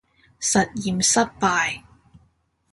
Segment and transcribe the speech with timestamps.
[0.39, 1.83] 實驗失敗